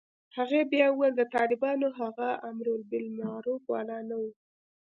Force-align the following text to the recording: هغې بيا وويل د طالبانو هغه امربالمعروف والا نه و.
هغې 0.37 0.61
بيا 0.71 0.87
وويل 0.91 1.13
د 1.17 1.21
طالبانو 1.35 1.87
هغه 1.99 2.29
امربالمعروف 2.51 3.61
والا 3.73 3.99
نه 4.09 4.15
و. 4.21 4.23